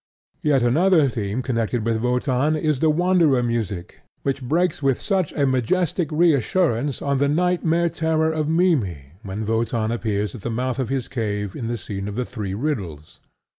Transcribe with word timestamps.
Yet 0.41 0.63
another 0.63 1.07
theme 1.09 1.43
connected 1.43 1.85
with 1.85 2.01
Wotan 2.01 2.55
is 2.55 2.79
the 2.79 2.89
Wanderer 2.89 3.43
music 3.43 4.01
which 4.23 4.41
breaks 4.41 4.81
with 4.81 4.99
such 4.99 5.31
a 5.33 5.45
majestic 5.45 6.11
reassurance 6.11 7.03
on 7.03 7.19
the 7.19 7.27
nightmare 7.29 7.87
terror 7.87 8.31
of 8.31 8.49
Mimmy 8.49 9.11
when 9.21 9.45
Wotan 9.45 9.91
appears 9.91 10.33
at 10.33 10.41
the 10.41 10.49
mouth 10.49 10.79
of 10.79 10.89
his 10.89 11.07
cave 11.07 11.55
in 11.55 11.67
the 11.67 11.77
scene 11.77 12.07
of 12.07 12.15
the 12.15 12.25
three 12.25 12.55
riddles. 12.55 13.19